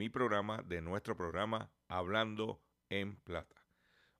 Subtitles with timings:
[0.00, 3.62] Mi programa, de nuestro programa, Hablando en Plata.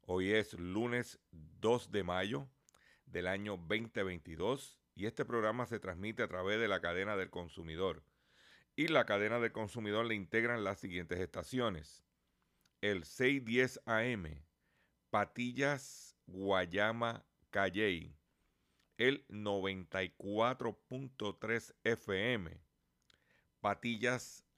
[0.02, 2.50] Hoy es lunes 2 de mayo
[3.06, 8.02] del año 2022 y este programa se transmite a través de la cadena del consumidor.
[8.76, 12.04] Y la cadena del consumidor le integran las siguientes estaciones.
[12.82, 14.44] El 610 AM,
[15.08, 18.14] Patillas, Guayama, Calley
[18.98, 22.60] el 94.3 FM,
[23.62, 24.44] Patillas,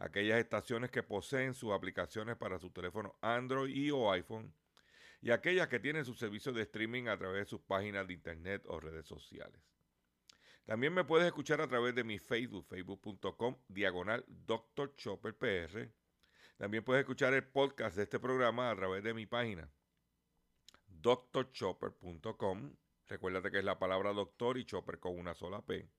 [0.00, 4.54] Aquellas estaciones que poseen sus aplicaciones para su teléfono Android y o iPhone.
[5.20, 8.64] Y aquellas que tienen su servicio de streaming a través de sus páginas de internet
[8.66, 9.60] o redes sociales.
[10.64, 14.96] También me puedes escuchar a través de mi Facebook, facebook.com, diagonal Dr.
[14.96, 15.92] Chopper PR.
[16.56, 19.70] También puedes escuchar el podcast de este programa a través de mi página,
[20.86, 22.74] drchopper.com.
[23.06, 25.90] Recuérdate que es la palabra doctor y chopper con una sola P.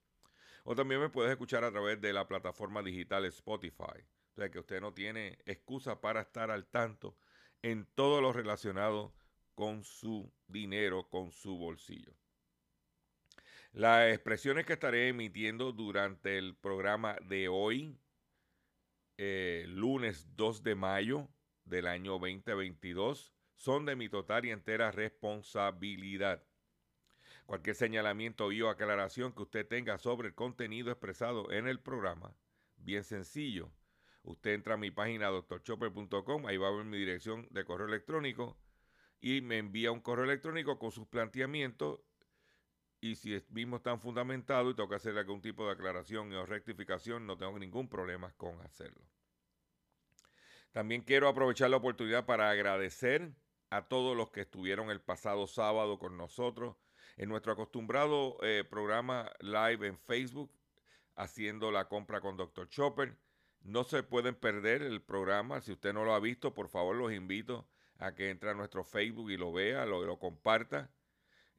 [0.64, 4.06] O también me puedes escuchar a través de la plataforma digital Spotify.
[4.32, 7.18] O sea que usted no tiene excusa para estar al tanto
[7.62, 9.14] en todo lo relacionado
[9.56, 12.14] con su dinero, con su bolsillo.
[13.74, 17.98] Las expresiones que estaré emitiendo durante el programa de hoy,
[19.18, 21.30] eh, lunes 2 de mayo
[21.64, 26.44] del año 2022, son de mi total y entera responsabilidad.
[27.52, 32.34] Cualquier señalamiento y o aclaración que usted tenga sobre el contenido expresado en el programa,
[32.78, 33.70] bien sencillo.
[34.24, 38.58] Usted entra a mi página doctorchopper.com, ahí va a ver mi dirección de correo electrónico
[39.20, 42.00] y me envía un correo electrónico con sus planteamientos
[43.02, 46.46] y si es mismo están fundamentados y tengo que hacer algún tipo de aclaración o
[46.46, 49.06] rectificación, no tengo ningún problema con hacerlo.
[50.72, 53.34] También quiero aprovechar la oportunidad para agradecer
[53.72, 56.78] a todos los que estuvieron el pasado sábado con nosotros
[57.18, 60.52] en nuestro acostumbrado eh, programa live en Facebook,
[61.16, 62.70] haciendo la compra con Dr.
[62.70, 63.18] Chopper.
[63.62, 65.62] No se pueden perder el programa.
[65.62, 67.68] Si usted no lo ha visto, por favor los invito
[67.98, 70.92] a que entre a nuestro Facebook y lo vea, lo, lo comparta.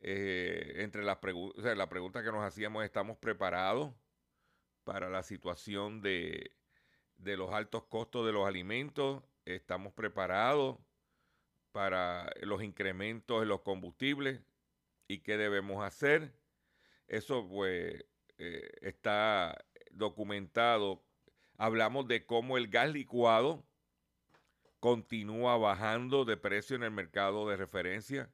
[0.01, 3.95] Eh, entre las preguntas, o sea, la pregunta que nos hacíamos, ¿estamos preparados
[4.83, 6.57] para la situación de,
[7.19, 9.23] de los altos costos de los alimentos?
[9.45, 10.79] ¿Estamos preparados
[11.71, 14.41] para los incrementos en los combustibles?
[15.13, 16.33] Y qué debemos hacer.
[17.07, 18.05] Eso pues
[18.39, 21.05] eh, está documentado.
[21.59, 23.65] Hablamos de cómo el gas licuado
[24.81, 28.31] continúa bajando de precio en el mercado de referencia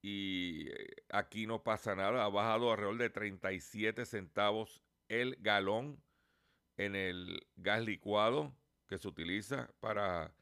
[0.00, 2.24] y eh, aquí no pasa nada.
[2.24, 6.02] Ha bajado alrededor de 37 centavos el galón
[6.76, 8.54] en el gas licuado
[8.86, 10.34] que se utiliza para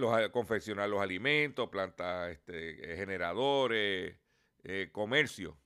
[0.00, 4.16] los, confeccionar los alimentos, plantas, este, generadores,
[4.62, 5.58] eh, comercio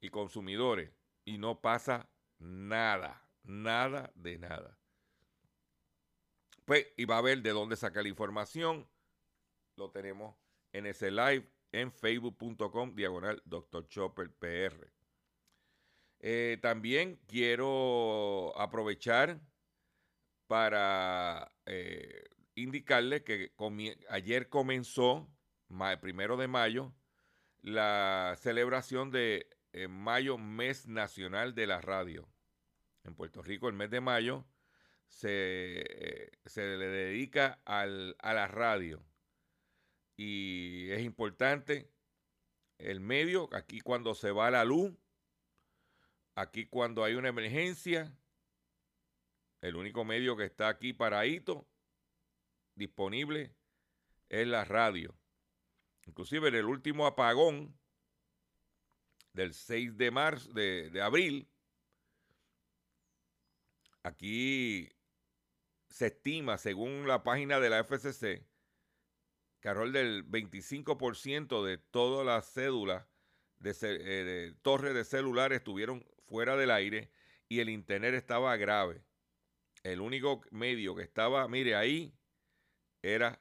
[0.00, 0.90] y consumidores.
[1.24, 4.78] Y no pasa nada, nada de nada.
[6.64, 8.86] Pues, y va a ver de dónde saca la información.
[9.76, 10.36] Lo tenemos
[10.72, 13.88] en ese live en facebook.com diagonal Dr.
[13.88, 14.90] Chopper PR.
[16.20, 19.40] Eh, también quiero aprovechar
[20.46, 22.24] para eh,
[22.62, 23.52] indicarle que
[24.08, 25.28] ayer comenzó,
[25.70, 26.94] el primero de mayo,
[27.62, 32.28] la celebración de eh, Mayo, Mes Nacional de la Radio.
[33.04, 34.46] En Puerto Rico, el mes de mayo
[35.06, 39.02] se, se le dedica al, a la radio.
[40.16, 41.90] Y es importante
[42.78, 44.92] el medio, aquí cuando se va la luz,
[46.34, 48.12] aquí cuando hay una emergencia,
[49.60, 51.66] el único medio que está aquí paradito,
[52.78, 53.54] disponible,
[54.28, 55.14] es la radio.
[56.06, 57.78] Inclusive en el último apagón
[59.32, 61.48] del 6 de marzo, de, de abril,
[64.02, 64.88] aquí
[65.88, 68.46] se estima, según la página de la FCC,
[69.60, 73.06] Carol, del 25% de todas las cédulas
[73.58, 77.10] de, eh, de torres de celulares estuvieron fuera del aire
[77.48, 79.02] y el internet estaba grave.
[79.82, 82.17] El único medio que estaba, mire, ahí
[83.02, 83.40] era,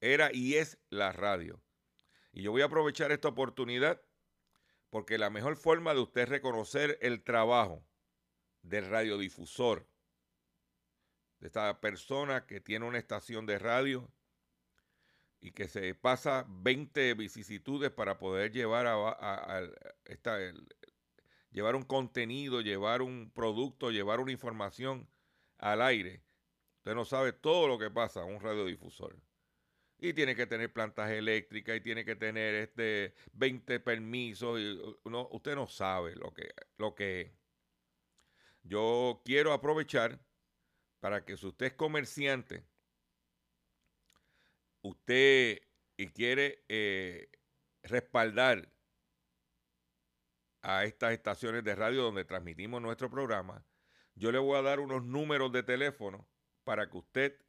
[0.00, 1.62] era y es la radio.
[2.32, 4.02] Y yo voy a aprovechar esta oportunidad
[4.90, 7.84] porque la mejor forma de usted reconocer el trabajo
[8.62, 9.88] del radiodifusor,
[11.40, 14.10] de esta persona que tiene una estación de radio
[15.40, 19.68] y que se pasa 20 vicisitudes para poder llevar a,
[21.50, 25.10] llevar un contenido, llevar un producto, llevar una información
[25.58, 26.22] al aire.
[26.84, 29.16] Usted no sabe todo lo que pasa a un radiodifusor.
[29.98, 34.60] Y tiene que tener plantas eléctricas y tiene que tener este 20 permisos.
[34.60, 37.32] Y, no, usted no sabe lo que, lo que.
[38.64, 40.20] Yo quiero aprovechar
[41.00, 42.66] para que si usted es comerciante,
[44.82, 45.62] usted
[45.96, 47.30] y quiere eh,
[47.82, 48.70] respaldar
[50.60, 53.64] a estas estaciones de radio donde transmitimos nuestro programa,
[54.16, 56.28] yo le voy a dar unos números de teléfono
[56.64, 57.40] para que usted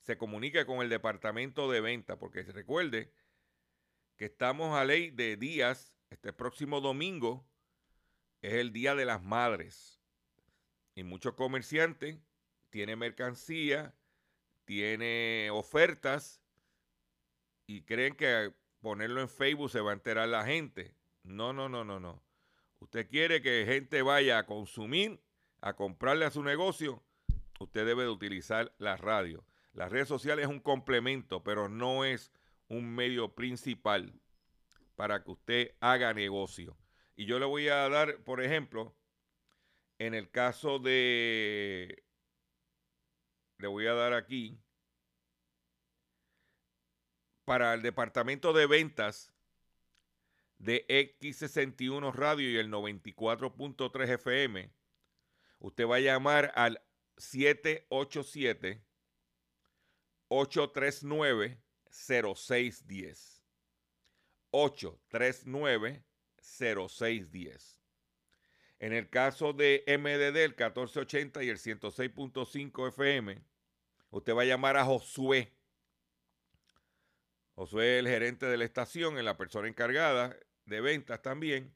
[0.00, 3.12] se comunique con el departamento de venta, porque recuerde
[4.16, 7.48] que estamos a ley de días, este próximo domingo
[8.42, 10.00] es el Día de las Madres,
[10.94, 12.18] y muchos comerciantes
[12.70, 13.94] tienen mercancía,
[14.64, 16.42] tiene ofertas,
[17.66, 20.94] y creen que ponerlo en Facebook se va a enterar la gente.
[21.22, 22.22] No, no, no, no, no.
[22.78, 25.20] Usted quiere que gente vaya a consumir,
[25.60, 27.02] a comprarle a su negocio,
[27.60, 29.44] usted debe de utilizar la radio.
[29.72, 32.32] Las redes sociales es un complemento, pero no es
[32.68, 34.12] un medio principal
[34.96, 36.76] para que usted haga negocio.
[37.14, 38.94] Y yo le voy a dar, por ejemplo,
[39.98, 42.04] en el caso de,
[43.58, 44.58] le voy a dar aquí,
[47.44, 49.32] para el departamento de ventas
[50.58, 54.70] de X61 Radio y el 94.3 FM,
[55.60, 56.82] usted va a llamar al
[57.16, 58.82] 787
[60.28, 61.58] 839
[61.90, 63.42] 0610.
[64.50, 66.04] 839
[66.40, 67.80] 0610.
[68.78, 73.42] En el caso de MDD, el 1480 y el 106.5 FM,
[74.10, 75.56] usted va a llamar a Josué
[77.56, 80.36] Josué es el gerente de la estación, es la persona encargada
[80.66, 81.74] de ventas también.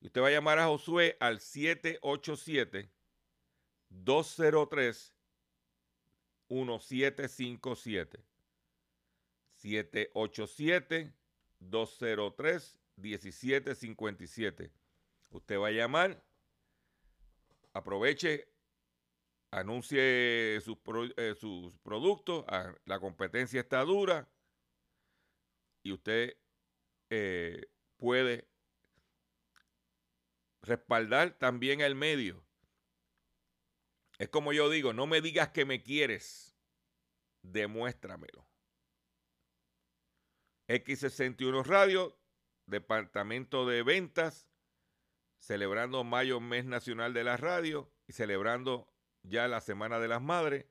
[0.00, 2.90] Usted va a llamar a Josué al 787
[3.90, 5.14] 203
[6.48, 8.24] 1757.
[9.48, 11.12] 787
[11.60, 14.70] 203 1757.
[15.30, 16.22] Usted va a llamar,
[17.72, 18.48] aproveche,
[19.50, 20.78] anuncie sus,
[21.16, 21.34] eh,
[21.82, 24.28] productos, ah, la competencia está dura
[25.82, 26.36] y usted
[27.10, 28.46] eh, puede
[30.62, 32.47] respaldar también el medio.
[34.18, 36.56] Es como yo digo, no me digas que me quieres,
[37.42, 38.46] demuéstramelo.
[40.66, 42.18] X61 Radio,
[42.66, 44.48] Departamento de Ventas,
[45.38, 50.66] celebrando mayo, mes nacional de la radio y celebrando ya la Semana de las Madres,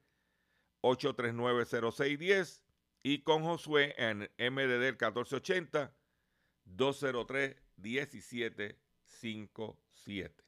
[0.81, 2.61] 8390610
[3.01, 5.95] y con Josué en MDD el 1480
[6.65, 10.46] 203 1757.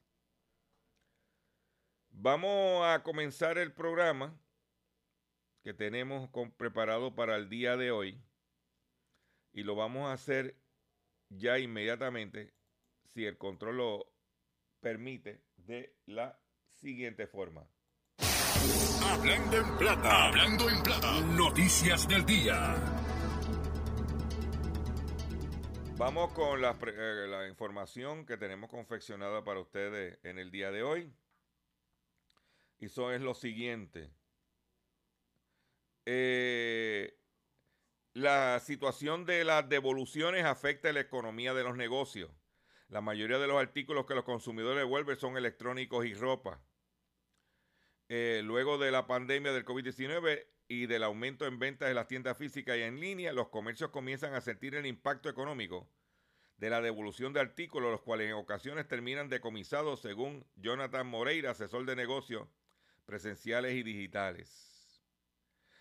[2.12, 4.38] Vamos a comenzar el programa
[5.64, 8.22] que tenemos preparado para el día de hoy
[9.54, 10.56] y lo vamos a hacer
[11.30, 12.54] ya inmediatamente,
[13.06, 14.14] si el control lo
[14.80, 17.68] permite, de la siguiente forma.
[19.04, 20.28] Hablando en plata.
[20.28, 21.22] Hablando en plata.
[21.22, 22.76] Noticias del día.
[25.98, 30.82] Vamos con la, eh, la, información que tenemos confeccionada para ustedes en el día de
[30.82, 31.14] hoy.
[32.80, 34.12] Y eso es lo siguiente.
[36.06, 37.18] Eh,
[38.14, 42.32] la situación de las devoluciones afecta la economía de los negocios.
[42.90, 46.62] La mayoría de los artículos que los consumidores devuelven son electrónicos y ropa.
[48.10, 52.38] eh, luego de la pandemia del COVID-19 y del aumento en ventas de las tiendas
[52.38, 55.90] físicas y en línea, los comercios comienzan a sentir el impacto económico
[56.58, 61.86] de la devolución de artículos, los cuales en ocasiones terminan decomisados, según Jonathan Moreira, asesor
[61.86, 62.48] de negocios
[63.10, 65.04] presenciales y digitales.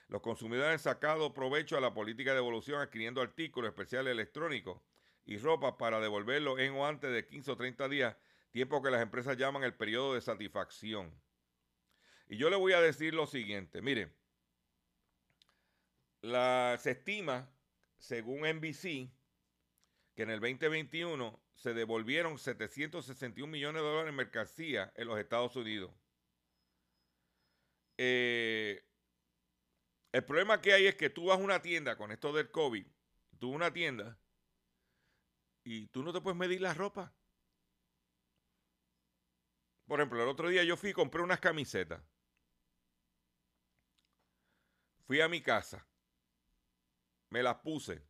[0.09, 4.81] Los consumidores han sacado provecho a la política de devolución adquiriendo artículos especiales electrónicos
[5.27, 8.17] y ropa para devolverlo en o antes de 15 o 30 días,
[8.51, 11.13] tiempo que las empresas llaman el periodo de satisfacción.
[12.29, 14.11] Y yo le voy a decir lo siguiente, mire,
[16.23, 17.51] la, se estima,
[17.99, 19.13] según NBC,
[20.15, 25.57] que en el 2021 se devolvieron 761 millones de dólares en mercancía en los Estados
[25.57, 25.91] Unidos.
[27.99, 28.83] Eh,
[30.12, 32.87] el problema que hay es que tú vas a una tienda con esto del COVID,
[33.38, 34.19] tú una tienda
[35.64, 37.12] y tú no te puedes medir la ropa.
[39.87, 42.02] Por ejemplo, el otro día yo fui y compré unas camisetas.
[45.07, 45.87] Fui a mi casa,
[47.31, 48.07] me las puse,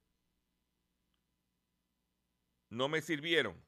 [2.71, 3.65] no me sirvieron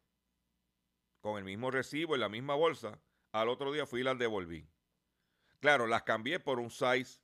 [1.20, 3.00] con el mismo recibo en la misma bolsa.
[3.32, 4.68] Al otro día fui y las devolví.
[5.60, 7.20] Claro, las cambié por un size,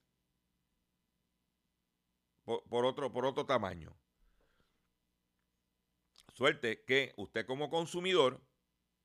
[2.44, 3.96] por, otro, por otro tamaño.
[6.34, 8.42] Suerte que usted como consumidor,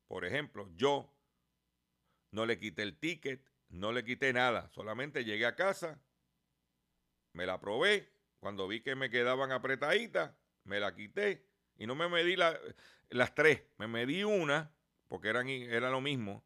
[0.07, 1.15] por ejemplo, yo
[2.31, 6.01] no le quité el ticket, no le quité nada, solamente llegué a casa,
[7.31, 10.35] me la probé, cuando vi que me quedaban apretaditas,
[10.65, 11.47] me la quité
[11.77, 14.75] y no me medí las tres, me medí una,
[15.07, 16.43] porque eran, era lo mismo,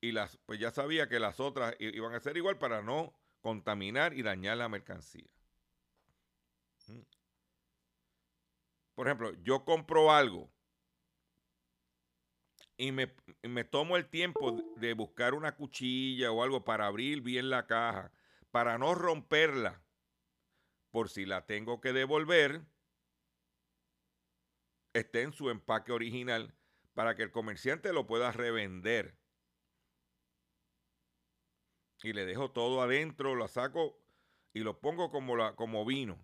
[0.00, 4.14] y las, pues ya sabía que las otras iban a ser igual para no contaminar
[4.14, 5.30] y dañar la mercancía.
[6.88, 7.00] Mm.
[8.94, 10.50] Por ejemplo, yo compro algo
[12.76, 17.50] y me, me, tomo el tiempo de buscar una cuchilla o algo para abrir bien
[17.50, 18.10] la caja,
[18.50, 19.82] para no romperla,
[20.90, 22.62] por si la tengo que devolver,
[24.94, 26.54] esté en su empaque original
[26.94, 29.19] para que el comerciante lo pueda revender.
[32.02, 33.98] Y le dejo todo adentro, lo saco
[34.52, 36.18] y lo pongo como, la, como vino.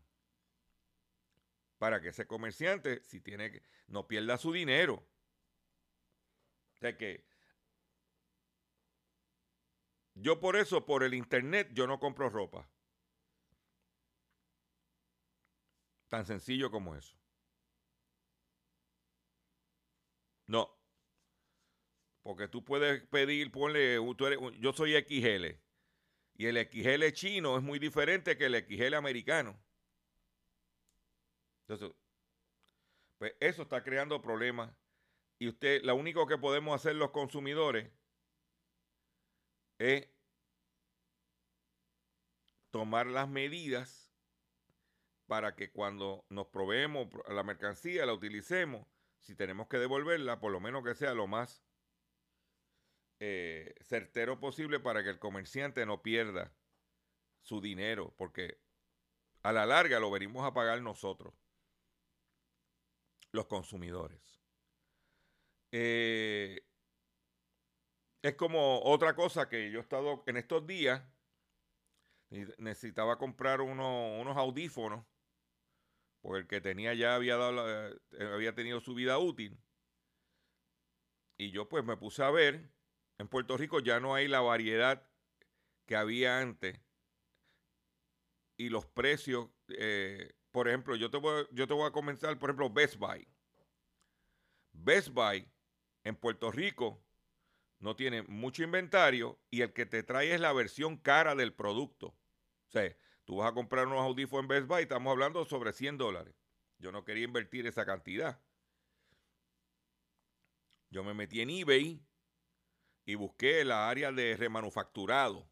[1.78, 5.06] Para que ese comerciante, si tiene que, no pierda su dinero.
[6.74, 7.26] O sea que
[10.14, 12.68] yo por eso, por el internet, yo no compro ropa.
[16.08, 17.16] Tan sencillo como eso.
[20.46, 20.70] No.
[22.22, 23.98] Porque tú puedes pedir, ponle,
[24.58, 25.65] yo soy XL.
[26.36, 29.58] Y el XL chino es muy diferente que el XL americano.
[31.62, 31.96] Entonces,
[33.18, 34.74] pues eso está creando problemas.
[35.38, 37.90] Y usted, lo único que podemos hacer los consumidores
[39.78, 40.08] es
[42.70, 44.10] tomar las medidas
[45.26, 48.86] para que cuando nos proveemos la mercancía, la utilicemos
[49.20, 51.65] si tenemos que devolverla, por lo menos que sea lo más
[53.20, 56.52] eh, certero posible para que el comerciante no pierda
[57.42, 58.58] su dinero, porque
[59.42, 61.34] a la larga lo venimos a pagar nosotros,
[63.32, 64.40] los consumidores.
[65.72, 66.66] Eh,
[68.22, 71.02] es como otra cosa que yo he estado en estos días,
[72.58, 75.06] necesitaba comprar unos audífonos
[76.26, 78.00] porque el que tenía ya había, dado eh,
[78.34, 79.56] había tenido su vida útil.
[81.38, 82.68] Y yo pues me puse a ver,
[83.18, 85.08] en Puerto Rico ya no hay la variedad
[85.86, 86.80] que había antes.
[88.56, 92.50] Y los precios, eh, por ejemplo, yo te, voy, yo te voy a comenzar, por
[92.50, 93.28] ejemplo, Best Buy.
[94.72, 95.50] Best Buy
[96.04, 97.02] en Puerto Rico
[97.78, 102.08] no tiene mucho inventario y el que te trae es la versión cara del producto.
[102.08, 102.96] O sea,
[103.26, 106.34] Tú vas a comprar unos audífonos en Best Buy, estamos hablando sobre 100 dólares.
[106.78, 108.40] Yo no quería invertir esa cantidad.
[110.90, 112.00] Yo me metí en eBay
[113.06, 115.46] y busqué la área de remanufacturado.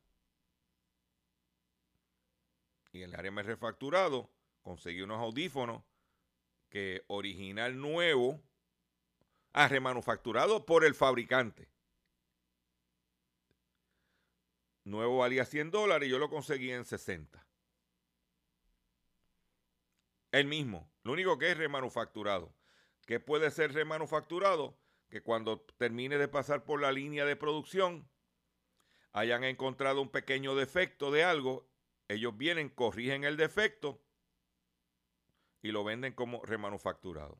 [2.92, 4.28] Y en el área de refacturado
[4.60, 5.82] conseguí unos audífonos
[6.68, 8.42] que original nuevo,
[9.52, 11.68] ah, remanufacturado por el fabricante.
[14.82, 17.46] Nuevo valía 100 dólares y yo lo conseguí en 60.
[20.32, 20.90] El mismo.
[21.04, 22.52] Lo único que es remanufacturado.
[23.06, 24.76] ¿Qué puede ser remanufacturado?
[25.14, 28.10] Que cuando termine de pasar por la línea de producción,
[29.12, 31.70] hayan encontrado un pequeño defecto de algo,
[32.08, 34.02] ellos vienen, corrigen el defecto
[35.62, 37.38] y lo venden como remanufacturado.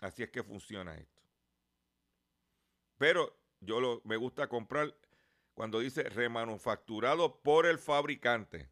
[0.00, 1.22] Así es que funciona esto.
[2.98, 4.96] Pero yo lo, me gusta comprar
[5.54, 8.68] cuando dice remanufacturado por el fabricante,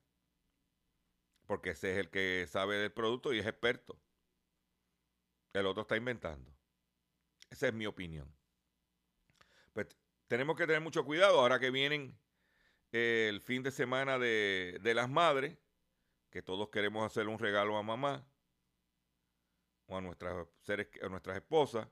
[1.46, 3.96] porque ese es el que sabe del producto y es experto.
[5.52, 6.50] El otro está inventando.
[7.50, 8.35] Esa es mi opinión.
[9.73, 9.87] Pues
[10.26, 12.18] tenemos que tener mucho cuidado ahora que vienen
[12.92, 15.59] eh, el fin de semana de, de las madres,
[16.30, 18.26] que todos queremos hacer un regalo a mamá
[19.87, 21.88] o a nuestras, seres, a nuestras esposas.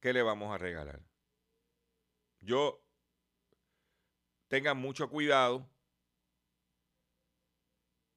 [0.00, 1.00] ¿Qué le vamos a regalar?
[2.40, 2.84] Yo
[4.48, 5.68] tengan mucho cuidado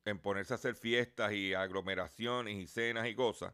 [0.05, 3.53] en ponerse a hacer fiestas y aglomeraciones y cenas y cosas,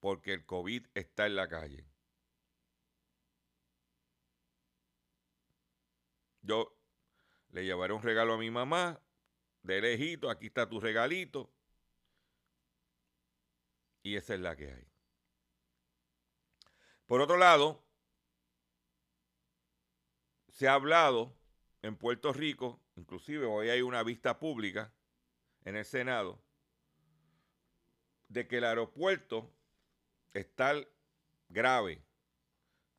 [0.00, 1.86] porque el COVID está en la calle.
[6.42, 6.76] Yo
[7.50, 9.00] le llevaré un regalo a mi mamá,
[9.62, 11.52] de lejito, aquí está tu regalito,
[14.02, 14.88] y esa es la que hay.
[17.06, 17.84] Por otro lado,
[20.48, 21.36] se ha hablado
[21.82, 24.94] en Puerto Rico, inclusive hoy hay una vista pública
[25.64, 26.42] en el Senado,
[28.28, 29.52] de que el aeropuerto
[30.32, 30.74] está
[31.48, 32.02] grave,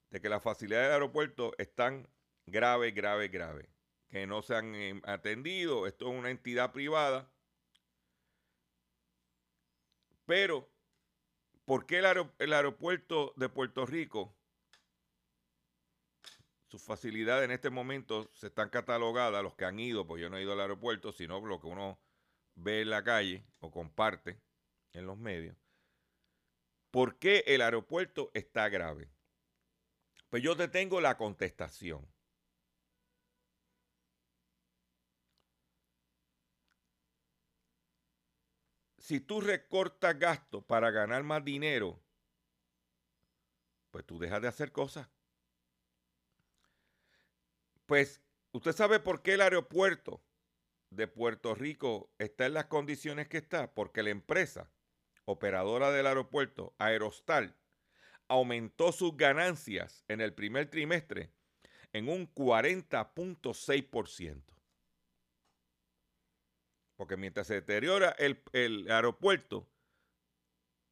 [0.10, 2.08] de que las facilidades del aeropuerto están
[2.46, 3.70] grave, grave, grave,
[4.10, 7.32] que no se han em, atendido, esto es una entidad privada,
[10.26, 10.70] pero
[11.66, 14.36] ¿por qué el, aeropuerto de Puerto Rico,
[16.68, 20.38] sus facilidades en este momento se están catalogadas, los que han ido, pues yo no
[20.38, 22.00] he ido al aeropuerto, sino lo que uno
[22.56, 24.42] ve en la calle o comparte
[24.94, 25.56] en los medios,
[26.92, 29.10] ¿por qué el aeropuerto está grave?
[30.30, 32.08] Pues yo te tengo la contestación.
[38.98, 42.00] Si tú recortas gastos para ganar más dinero,
[43.90, 45.10] pues tú dejas de hacer cosas.
[47.86, 48.22] Pues,
[48.54, 50.24] ¿usted sabe por qué el aeropuerto
[50.92, 54.72] de Puerto Rico está en las condiciones que está porque la empresa
[55.26, 57.56] operadora del aeropuerto, Aerostal,
[58.28, 61.32] aumentó sus ganancias en el primer trimestre
[61.94, 64.44] en un 40.6%.
[66.96, 69.68] Porque mientras se deteriora el, el, aeropuerto,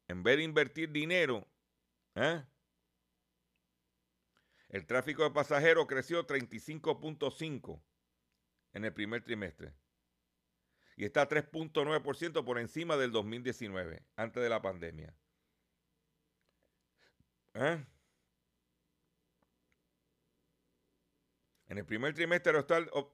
[0.08, 1.48] en vez de invertir dinero,
[2.16, 2.44] ¿eh?
[4.68, 7.82] el tráfico de pasajeros creció 35.5
[8.72, 9.72] en el primer trimestre
[11.00, 15.16] y está 3.9% por encima del 2019, antes de la pandemia.
[17.54, 17.86] ¿Eh?
[21.68, 22.52] En el primer trimestre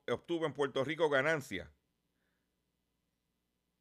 [0.09, 1.70] obtuvo en Puerto Rico ganancias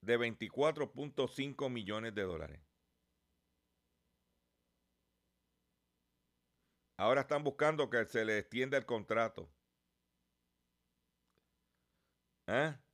[0.01, 2.61] de 24.5 millones de dólares.
[6.97, 9.49] Ahora están buscando que se le extienda el contrato.
[12.45, 12.84] ¿Eh?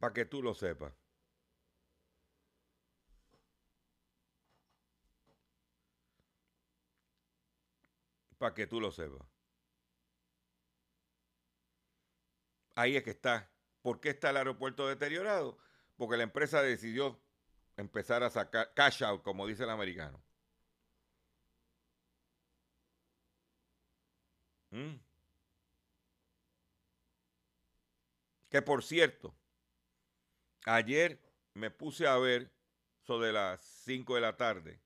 [0.00, 0.92] Para que tú lo sepas.
[8.38, 9.26] Para que tú lo sepas.
[12.74, 13.50] Ahí es que está.
[13.82, 15.58] ¿Por qué está el aeropuerto deteriorado?
[15.96, 17.20] Porque la empresa decidió
[17.76, 20.22] empezar a sacar cash out, como dice el americano.
[24.70, 24.96] ¿Mm?
[28.50, 29.34] Que por cierto,
[30.66, 31.18] Ayer
[31.54, 32.52] me puse a ver
[33.00, 34.80] sobre las 5 de la tarde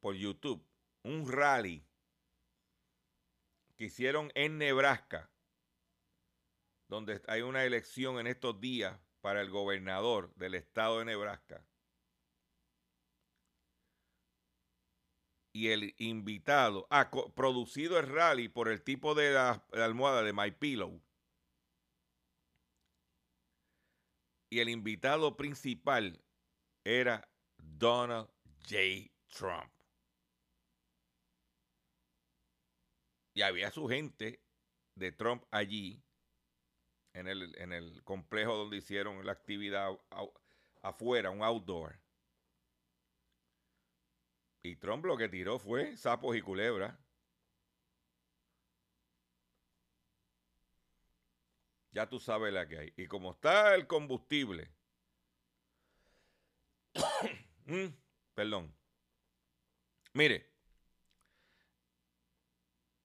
[0.00, 0.64] por YouTube
[1.02, 1.84] un rally
[3.76, 5.30] que hicieron en Nebraska,
[6.88, 11.64] donde hay una elección en estos días para el gobernador del estado de Nebraska.
[15.52, 20.32] Y el invitado, ah, producido el rally por el tipo de, la, de almohada de
[20.32, 21.00] My Pillow
[24.50, 26.22] y el invitado principal
[26.84, 28.28] era Donald
[28.62, 29.10] J.
[29.28, 29.70] Trump.
[33.34, 34.42] Y había su gente
[34.94, 36.02] de Trump allí,
[37.12, 39.96] en el, en el complejo donde hicieron la actividad
[40.82, 42.00] afuera, un outdoor.
[44.62, 46.98] Y Trump lo que tiró fue sapos y culebras.
[51.98, 52.92] Ya tú sabes la que hay.
[52.96, 54.70] Y como está el combustible,
[57.66, 57.86] mm,
[58.34, 58.72] perdón,
[60.12, 60.48] mire,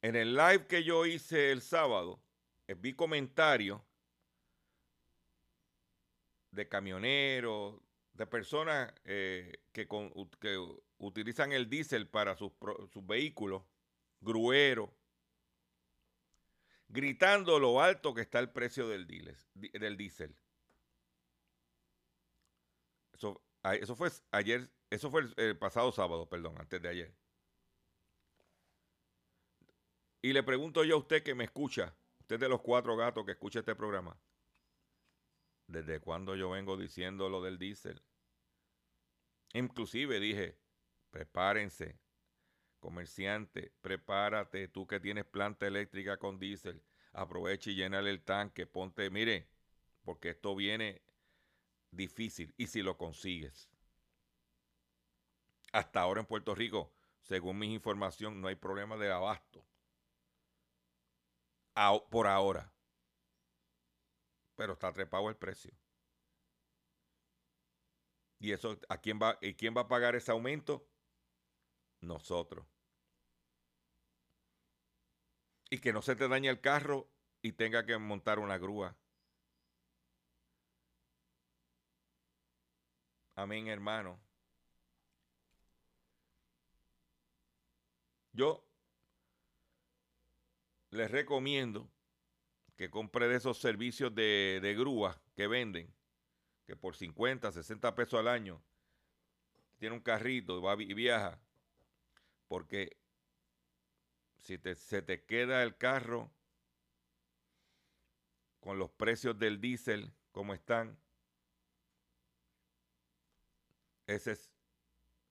[0.03, 2.21] en el live que yo hice el sábado,
[2.67, 3.81] eh, vi comentarios
[6.51, 7.81] de camioneros,
[8.13, 9.87] de personas eh, que,
[10.39, 12.51] que utilizan el diésel para sus,
[12.91, 13.63] sus vehículos,
[14.21, 14.91] grueros,
[16.93, 20.37] gritando lo alto que está el precio del diésel.
[23.13, 27.15] Eso fue ayer, eso fue el, el pasado sábado, perdón, antes de ayer.
[30.21, 33.31] Y le pregunto yo a usted que me escucha, usted de los cuatro gatos que
[33.31, 34.15] escucha este programa,
[35.67, 38.03] ¿desde cuándo yo vengo diciendo lo del diésel?
[39.53, 40.59] Inclusive dije,
[41.09, 41.99] prepárense,
[42.83, 49.09] comerciante, prepárate, tú que tienes planta eléctrica con diésel, aprovecha y llénale el tanque, ponte,
[49.09, 49.47] mire,
[50.03, 51.01] porque esto viene
[51.91, 53.69] difícil y si lo consigues.
[55.71, 56.91] Hasta ahora en Puerto Rico,
[57.21, 59.65] según mi información, no hay problema de abasto.
[62.11, 62.73] Por ahora.
[64.57, 65.71] Pero está trepado el precio.
[68.39, 70.85] ¿Y eso a quién va, y quién va a pagar ese aumento?
[72.01, 72.72] Nosotros.
[75.73, 77.09] Y que no se te dañe el carro
[77.41, 78.95] y tenga que montar una grúa.
[83.33, 84.21] Amén, hermano.
[88.33, 88.63] Yo
[90.91, 91.89] les recomiendo
[92.75, 95.91] que compre de esos servicios de, de grúa que venden,
[96.67, 98.63] que por 50, 60 pesos al año
[99.79, 101.41] tiene un carrito va y viaja,
[102.47, 102.95] porque
[104.43, 106.31] si te- se te queda el carro
[108.59, 110.99] con los precios del diésel como están,
[114.07, 114.51] esa es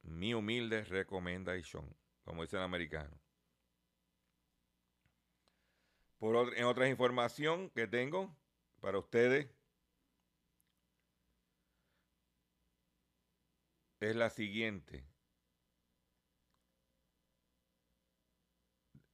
[0.03, 3.20] mi humilde recomendación, como dice el americano.
[6.18, 8.35] Por en otra información que tengo
[8.81, 9.51] para ustedes
[14.01, 15.12] es la siguiente.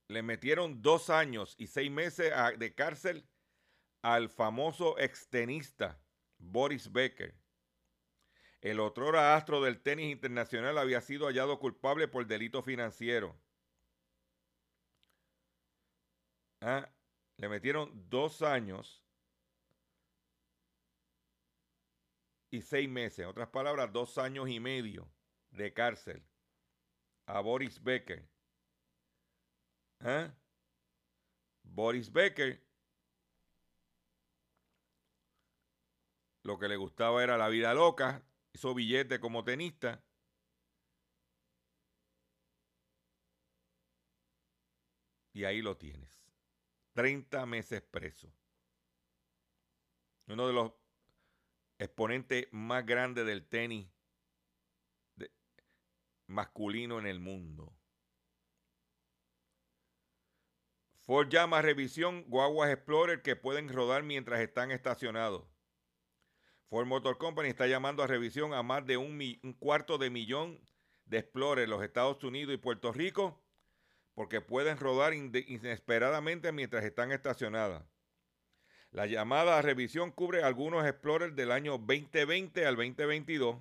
[0.08, 3.28] Le metieron dos años y seis meses de cárcel
[4.02, 6.00] al famoso extenista
[6.38, 7.34] Boris Becker.
[8.60, 13.38] El otrora astro del tenis internacional había sido hallado culpable por delito financiero.
[16.60, 16.90] Ah,
[17.36, 19.04] le metieron dos años
[22.50, 23.20] y seis meses.
[23.20, 25.08] En otras palabras, dos años y medio
[25.50, 26.26] de cárcel
[27.26, 28.26] a Boris Becker.
[31.64, 32.68] Boris Becker
[36.48, 40.02] lo que le gustaba era la vida loca, hizo billete como tenista.
[45.34, 46.26] Y ahí lo tienes.
[46.94, 48.32] 30 meses preso.
[50.26, 50.72] Uno de los
[51.78, 53.86] exponentes más grandes del tenis
[56.26, 57.77] masculino en el mundo.
[61.08, 65.42] Ford llama a revisión guaguas Explorer que pueden rodar mientras están estacionados.
[66.68, 69.18] Ford Motor Company está llamando a revisión a más de un,
[69.58, 70.60] cuarto de millón
[71.06, 73.42] de Explorer en los Estados Unidos y Puerto Rico
[74.12, 77.82] porque pueden rodar inesperadamente mientras están estacionadas.
[78.90, 83.56] La llamada a revisión cubre algunos Explorer del año 2020 al 2022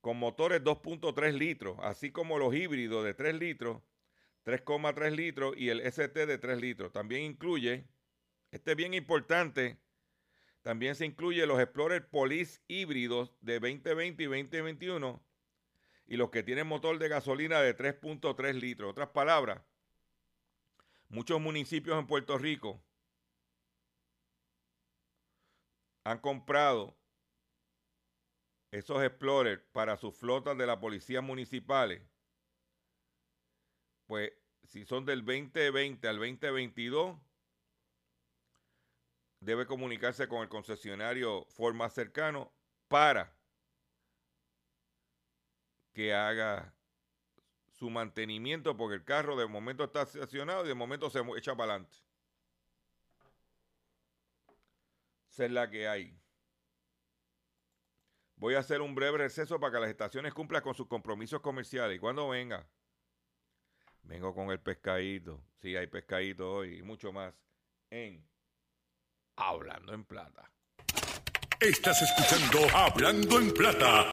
[0.00, 3.80] con motores 2.3 litros, así como los híbridos de 3 litros,
[4.46, 6.92] 3,3 litros y el ST de 3 litros.
[6.92, 7.84] También incluye,
[8.52, 9.76] este es bien importante,
[10.62, 15.20] también se incluye los Explorer Police híbridos de 2020 y 2021
[16.06, 18.90] y los que tienen motor de gasolina de 3.3 litros.
[18.90, 19.62] Otras palabras,
[21.08, 22.80] muchos municipios en Puerto Rico
[26.04, 26.96] han comprado
[28.70, 32.00] esos Explorer para sus flotas de la policía municipales.
[34.06, 34.32] Pues
[34.64, 37.16] si son del 2020 al 2022,
[39.40, 42.52] debe comunicarse con el concesionario Ford más cercano
[42.88, 43.32] para
[45.92, 46.74] que haga
[47.70, 51.72] su mantenimiento porque el carro de momento está estacionado y de momento se echa para
[51.74, 51.98] adelante.
[55.30, 56.18] Esa es la que hay.
[58.36, 61.96] Voy a hacer un breve receso para que las estaciones cumplan con sus compromisos comerciales.
[61.96, 62.66] Y cuando venga,
[64.06, 65.40] vengo con el pescadito.
[65.60, 67.34] Sí, hay pescadito hoy y mucho más
[67.90, 68.24] en
[69.36, 70.50] Hablando en Plata.
[71.60, 74.10] Estás escuchando Hablando en Plata.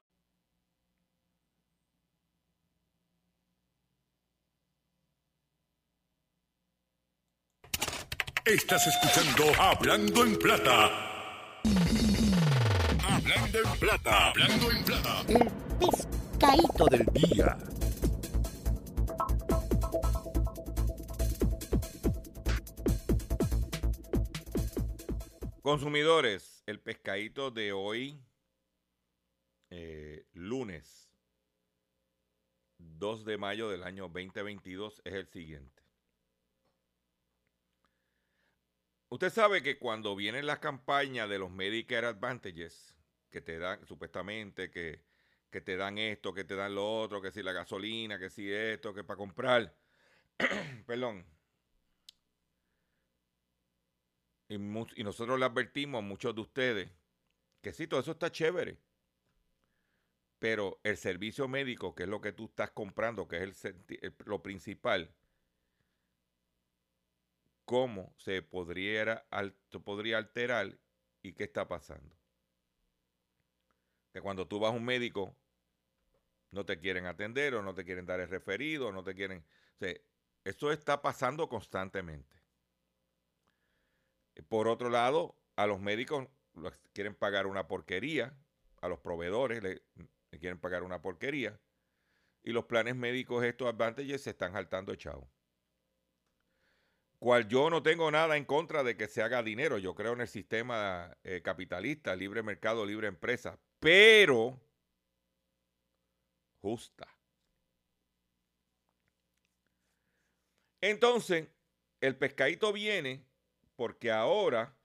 [8.44, 11.62] Estás escuchando Hablando en Plata.
[13.02, 14.28] Hablando en Plata.
[14.28, 15.24] Hablando en Plata.
[15.28, 17.56] El pescadito del día.
[25.64, 28.22] Consumidores, el pescadito de hoy,
[29.70, 31.10] eh, lunes
[32.76, 35.82] 2 de mayo del año 2022, es el siguiente.
[39.08, 42.94] Usted sabe que cuando vienen las campañas de los Medicare Advantages,
[43.30, 45.00] que te dan supuestamente que,
[45.48, 48.52] que te dan esto, que te dan lo otro, que si la gasolina, que si
[48.52, 49.74] esto, que para comprar,
[50.86, 51.24] perdón,
[54.54, 56.90] y, nosotros le advertimos a muchos de ustedes
[57.60, 58.78] que sí, todo eso está chévere.
[60.38, 64.42] Pero el servicio médico, que es lo que tú estás comprando, que es el, lo
[64.42, 65.14] principal,
[67.64, 69.26] ¿cómo se podría,
[69.82, 70.78] podría alterar
[71.22, 72.14] y qué está pasando?
[74.12, 75.34] Que cuando tú vas a un médico,
[76.50, 79.42] no te quieren atender o no te quieren dar el referido, no te quieren...
[79.80, 79.86] O
[80.44, 82.43] eso está pasando constantemente.
[84.48, 86.28] Por otro lado, a los médicos
[86.92, 88.36] quieren pagar una porquería,
[88.80, 89.82] a los proveedores le,
[90.38, 91.58] quieren pagar una porquería,
[92.42, 95.24] y los planes médicos, estos advantages, se están saltando echados.
[97.18, 100.20] Cual yo no tengo nada en contra de que se haga dinero, yo creo en
[100.20, 104.60] el sistema eh, capitalista, libre mercado, libre empresa, pero
[106.60, 107.08] justa.
[110.82, 111.48] Entonces,
[112.02, 113.24] el pescadito viene
[113.76, 114.76] porque ahora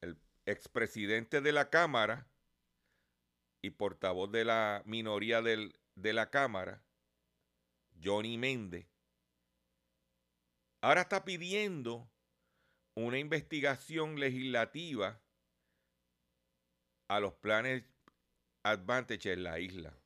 [0.00, 2.26] el expresidente de la Cámara
[3.62, 6.82] y portavoz de la minoría del, de la Cámara,
[8.02, 8.86] Johnny Méndez,
[10.80, 12.08] ahora está pidiendo
[12.94, 15.20] una investigación legislativa
[17.08, 17.84] a los planes
[18.62, 19.96] Advantage en la isla.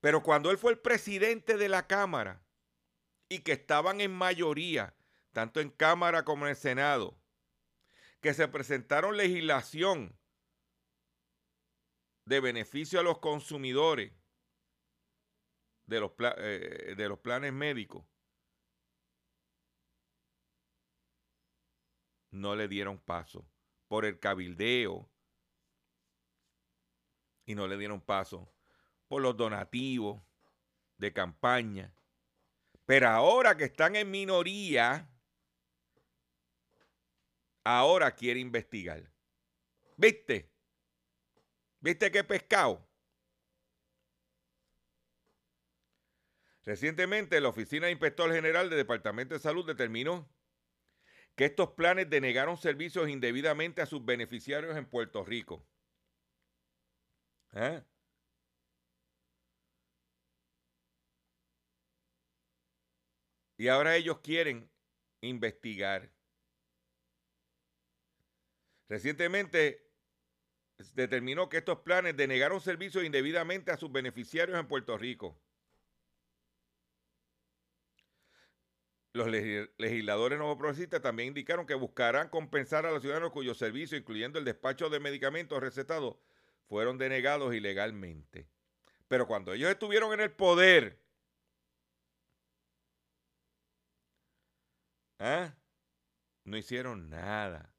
[0.00, 2.42] Pero cuando él fue el presidente de la Cámara
[3.28, 4.95] y que estaban en mayoría
[5.36, 7.14] tanto en Cámara como en el Senado,
[8.22, 10.18] que se presentaron legislación
[12.24, 14.14] de beneficio a los consumidores
[15.84, 18.02] de los, eh, de los planes médicos,
[22.30, 23.46] no le dieron paso
[23.88, 25.06] por el cabildeo
[27.44, 28.50] y no le dieron paso
[29.06, 30.18] por los donativos
[30.96, 31.94] de campaña.
[32.86, 35.12] Pero ahora que están en minoría,
[37.66, 39.02] ahora quiere investigar.
[39.96, 40.48] ¿Viste?
[41.80, 42.88] ¿Viste qué pescado?
[46.64, 50.28] Recientemente, la Oficina de Inspector General del Departamento de Salud determinó
[51.34, 55.66] que estos planes denegaron servicios indebidamente a sus beneficiarios en Puerto Rico.
[57.52, 57.82] ¿Eh?
[63.58, 64.70] Y ahora ellos quieren
[65.20, 66.15] investigar.
[68.88, 69.86] Recientemente
[70.94, 75.40] determinó que estos planes denegaron servicios indebidamente a sus beneficiarios en Puerto Rico.
[79.12, 84.38] Los legisladores nuevo progresistas también indicaron que buscarán compensar a los ciudadanos cuyos servicios, incluyendo
[84.38, 86.16] el despacho de medicamentos recetados,
[86.68, 88.46] fueron denegados ilegalmente.
[89.08, 91.00] Pero cuando ellos estuvieron en el poder,
[95.18, 95.54] ¿ah?
[96.44, 97.75] no hicieron nada.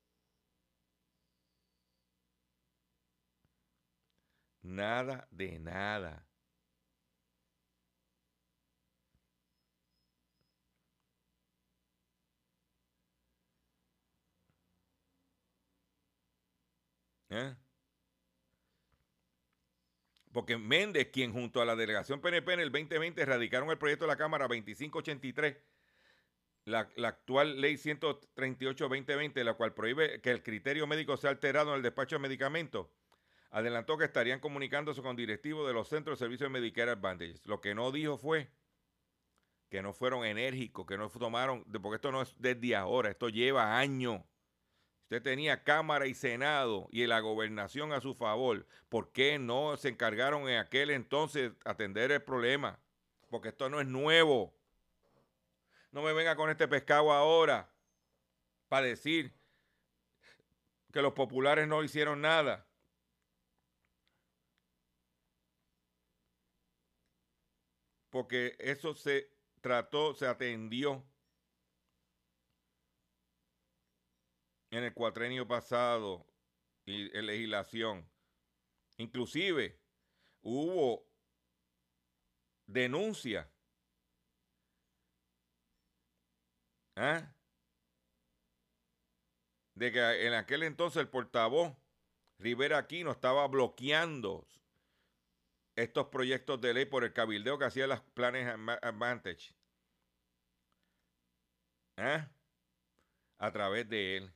[4.68, 6.28] Nada de nada.
[17.30, 17.56] ¿Eh?
[20.32, 24.10] Porque Méndez, quien junto a la delegación PNP en el 2020 radicaron el proyecto de
[24.10, 25.58] la Cámara 2583,
[26.66, 31.78] la, la actual ley 138-2020, la cual prohíbe que el criterio médico sea alterado en
[31.78, 32.88] el despacho de medicamentos,
[33.50, 37.40] adelantó que estarían comunicándose con directivos de los centros de servicios de Medicare Advantage.
[37.46, 38.50] Lo que no dijo fue
[39.70, 43.78] que no fueron enérgicos, que no tomaron, porque esto no es desde ahora, esto lleva
[43.78, 44.22] años.
[45.04, 48.68] Usted tenía Cámara y Senado y la gobernación a su favor.
[48.90, 52.80] ¿Por qué no se encargaron en aquel entonces atender el problema?
[53.30, 54.54] Porque esto no es nuevo.
[55.92, 57.70] No me venga con este pescado ahora
[58.68, 59.34] para decir
[60.92, 62.67] que los populares no hicieron nada.
[68.18, 71.06] Porque eso se trató, se atendió
[74.72, 76.26] en el cuatrenio pasado
[76.84, 78.10] y en legislación.
[78.98, 79.80] Inclusive
[80.42, 81.08] hubo
[82.66, 83.48] denuncia.
[86.96, 87.36] ¿Ah?
[89.76, 91.78] de que en aquel entonces el portavoz
[92.40, 94.48] Rivera Aquino estaba bloqueando
[95.78, 98.48] estos proyectos de ley por el cabildeo que hacía los planes
[98.82, 99.54] Advantage.
[101.98, 102.28] ¿Eh?
[103.38, 104.34] A través de él.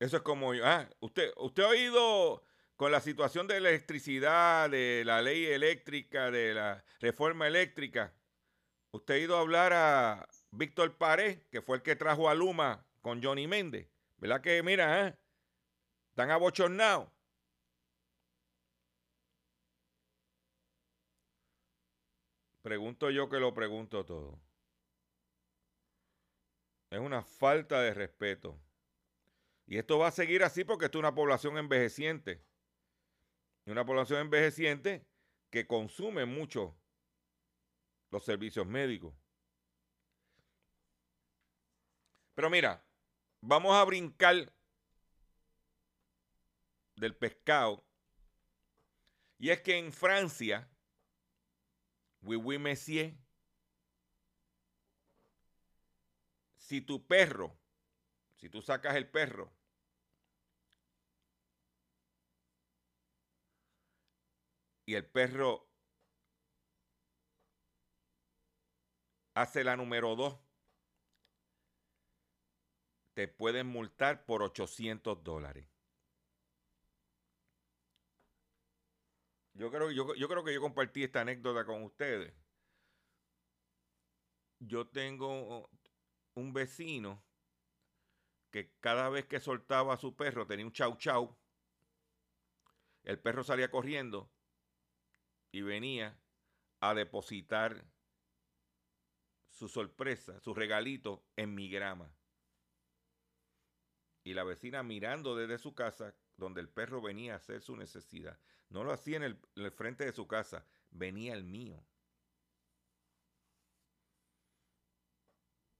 [0.00, 2.44] Eso es como, ah, usted, usted ha oído
[2.76, 8.12] con la situación de electricidad, de la ley eléctrica, de la reforma eléctrica.
[8.90, 12.84] Usted ha ido a hablar a Víctor Pared, que fue el que trajo a Luma
[13.02, 13.88] con Johnny Méndez.
[14.16, 15.16] ¿Verdad que, mira, eh?
[16.10, 17.13] están abochornados?
[22.64, 24.40] Pregunto yo que lo pregunto todo.
[26.88, 28.58] Es una falta de respeto.
[29.66, 32.42] Y esto va a seguir así porque esto es una población envejeciente.
[33.66, 35.06] Y una población envejeciente
[35.50, 36.74] que consume mucho
[38.10, 39.14] los servicios médicos.
[42.34, 42.82] Pero mira,
[43.42, 44.50] vamos a brincar
[46.96, 47.84] del pescado.
[49.38, 50.66] Y es que en Francia
[52.24, 53.14] Oui, monsieur.
[56.56, 57.58] Si tu perro,
[58.36, 59.52] si tú sacas el perro,
[64.86, 65.68] y el perro
[69.34, 70.38] hace la número dos,
[73.12, 75.73] te pueden multar por 800 dólares.
[79.54, 82.34] Yo creo, yo, yo creo que yo compartí esta anécdota con ustedes.
[84.58, 85.70] Yo tengo
[86.34, 87.24] un vecino
[88.50, 91.36] que cada vez que soltaba a su perro tenía un chau chau.
[93.04, 94.32] El perro salía corriendo
[95.52, 96.20] y venía
[96.80, 97.84] a depositar
[99.50, 102.12] su sorpresa, su regalito en mi grama.
[104.24, 108.40] Y la vecina mirando desde su casa donde el perro venía a hacer su necesidad.
[108.68, 111.84] No lo hacía en el, frente de su casa, venía el mío.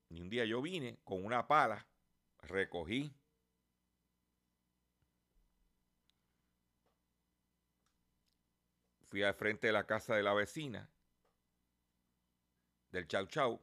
[0.08, 1.86] Y un día yo vine con una pala,
[2.38, 3.12] recogí.
[9.08, 10.90] Fui al frente de la casa de la vecina,
[12.90, 13.60] del chau chau,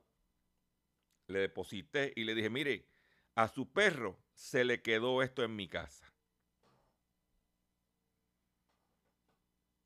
[1.27, 2.88] le deposité y le dije, mire,
[3.36, 6.11] a su perro se le quedó esto en mi casa.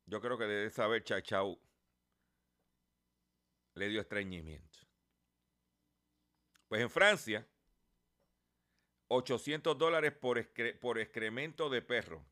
[0.06, 1.60] Yo creo que debe saber Chachau
[3.74, 4.78] le dio estreñimiento.
[6.68, 7.46] Pues en Francia,
[9.08, 10.40] 800 dólares por,
[10.80, 12.24] por excremento de perro.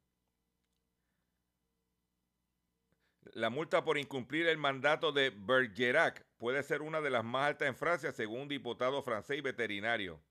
[3.33, 7.69] La multa por incumplir el mandato de Bergerac puede ser una de las más altas
[7.69, 10.23] en Francia, según un diputado francés y veterinario.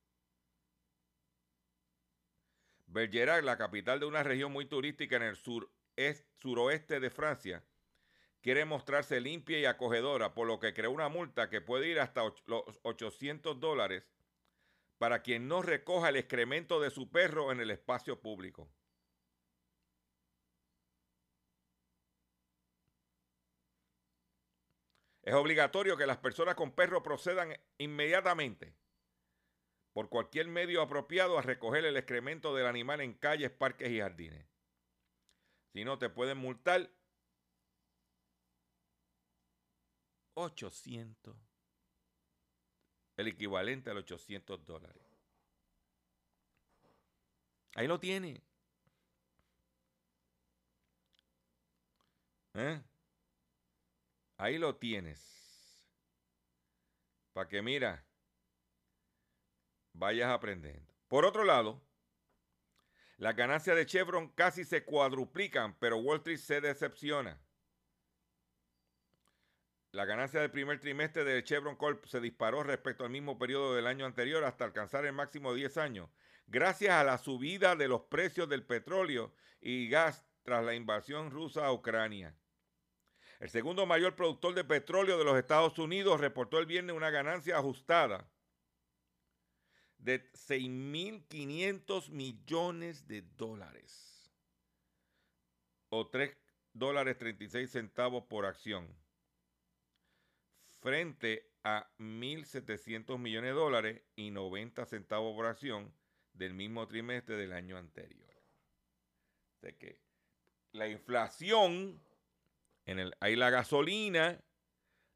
[2.86, 7.64] Bergerac, la capital de una región muy turística en el sur es suroeste de Francia,
[8.42, 12.22] quiere mostrarse limpia y acogedora, por lo que creó una multa que puede ir hasta
[12.46, 14.04] los 800 dólares
[14.98, 18.70] para quien no recoja el excremento de su perro en el espacio público.
[25.24, 28.76] Es obligatorio que las personas con perro procedan inmediatamente
[29.94, 34.53] por cualquier medio apropiado a recoger el excremento del animal en calles, parques y jardines.
[35.74, 36.90] Si no, te pueden multar
[40.36, 41.36] 800.
[43.18, 45.04] El equivalente a los 800 dólares.
[47.76, 48.44] Ahí lo tiene.
[52.54, 52.82] ¿Eh?
[54.38, 55.34] Ahí lo tienes.
[57.34, 58.06] Para que mira,
[59.94, 60.94] vayas aprendiendo.
[61.08, 61.83] Por otro lado,
[63.24, 67.40] las ganancias de Chevron casi se cuadruplican, pero Wall Street se decepciona.
[69.92, 73.88] La ganancia del primer trimestre de Chevron Corp se disparó respecto al mismo periodo del
[73.88, 76.10] año anterior hasta alcanzar el máximo de 10 años,
[76.48, 81.66] gracias a la subida de los precios del petróleo y gas tras la invasión rusa
[81.66, 82.36] a Ucrania.
[83.40, 87.58] El segundo mayor productor de petróleo de los Estados Unidos reportó el viernes una ganancia
[87.58, 88.28] ajustada
[90.04, 94.30] de 6.500 millones de dólares
[95.90, 96.36] o 3
[96.74, 98.88] dólares 36 centavos por acción
[100.82, 105.94] frente a 1.700 millones de dólares y 90 centavos por acción
[106.34, 108.30] del mismo trimestre del año anterior.
[109.62, 110.02] De que
[110.74, 112.02] la inflación,
[112.86, 114.44] en el, ahí la gasolina,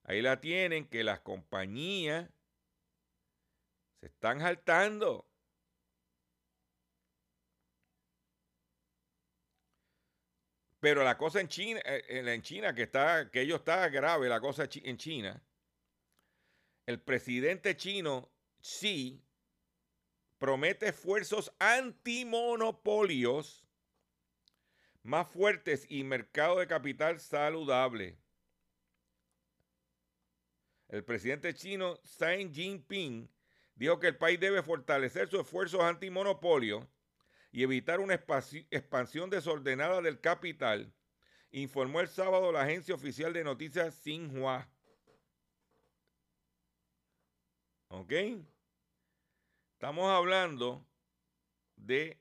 [0.04, 2.30] ahí la tienen que las compañías
[4.00, 5.28] se están jaltando.
[10.80, 14.30] Pero la cosa en China, eh, eh, en China que está, que ello está grave,
[14.30, 15.44] la cosa en China.
[16.86, 18.32] El presidente chino
[18.62, 19.22] Xi
[20.38, 23.66] promete esfuerzos antimonopolios
[25.04, 28.20] más fuertes y mercado de capital saludable.
[30.90, 33.30] El presidente chino Xi Jinping
[33.78, 36.88] dijo que el país debe fortalecer sus esfuerzos antimonopolio
[37.52, 40.94] y evitar una expansión desordenada del capital,
[41.52, 44.68] informó el sábado la agencia oficial de noticias Xinhua.
[47.90, 48.12] ¿Ok?
[49.74, 50.86] Estamos hablando
[51.76, 52.20] de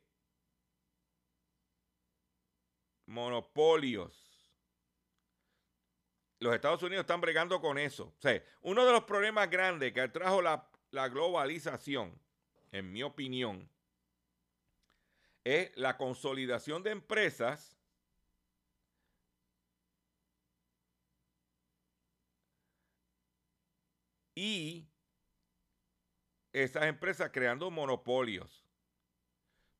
[3.06, 4.22] monopolios.
[6.38, 8.12] Los Estados Unidos están bregando con eso.
[8.18, 12.18] O sea, uno de los problemas grandes que trajo la, la globalización,
[12.72, 13.68] en mi opinión,
[15.44, 17.76] es la consolidación de empresas
[24.34, 24.88] y
[26.52, 28.64] esas empresas creando monopolios.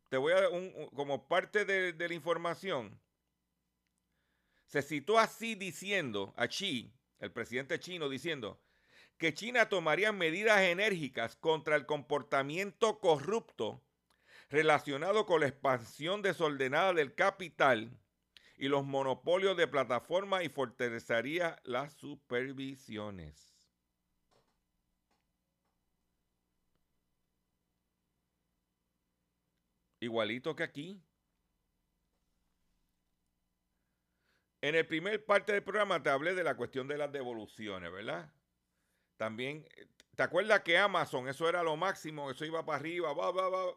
[0.09, 3.01] Te voy a dar un, como parte de, de, la información.
[4.67, 8.61] Se citó así diciendo a Xi, el presidente chino, diciendo
[9.19, 13.83] que China tomaría medidas enérgicas contra el comportamiento corrupto
[14.51, 17.99] relacionado con la expansión desordenada del capital
[18.57, 23.55] y los monopolios de plataforma y fortalecería las supervisiones.
[30.01, 31.03] Igualito que aquí.
[34.61, 38.36] En el primer parte del programa te hablé de la cuestión de las devoluciones, ¿verdad?
[39.17, 39.67] También,
[40.15, 43.75] ¿te acuerdas que Amazon, eso era lo máximo, eso iba para arriba, va, va, va?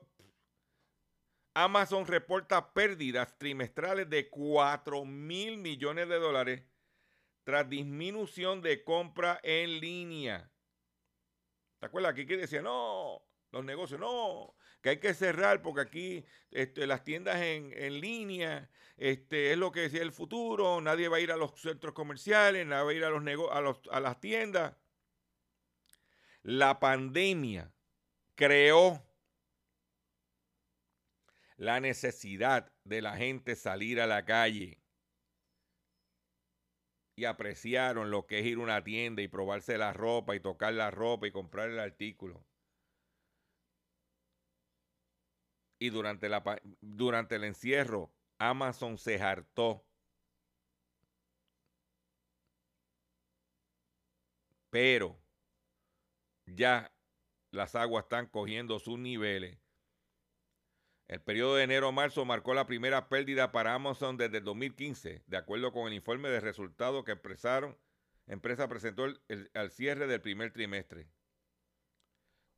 [1.53, 6.63] Amazon reporta pérdidas trimestrales de 4 mil millones de dólares
[7.43, 10.51] tras disminución de compra en línea.
[11.79, 12.11] ¿Te acuerdas?
[12.11, 17.03] Aquí que decía, no, los negocios, no, que hay que cerrar porque aquí este, las
[17.03, 21.37] tiendas en, línea este, es lo que decía el futuro, nadie va a ir a
[21.37, 24.75] los centros comerciales, nadie va a ir a, los a, a las tiendas.
[26.43, 27.73] La pandemia
[28.35, 29.03] creó
[31.57, 34.81] la necesidad de la gente salir a la calle
[37.17, 40.73] y apreciaron lo que es ir a una tienda y probarse la ropa y tocar
[40.73, 42.45] la ropa y comprar el artículo.
[45.77, 46.41] Y durante, la,
[46.79, 49.85] durante el encierro, Amazon se hartó.
[54.69, 55.19] Pero
[56.55, 56.93] ya
[57.51, 59.57] las aguas están cogiendo sus niveles.
[61.07, 65.23] El periodo de enero a marzo marcó la primera pérdida para Amazon desde el 2015,
[65.25, 67.77] de acuerdo con el informe de resultados que expresaron,
[68.27, 69.07] empresa presentó
[69.55, 71.09] al cierre del primer trimestre.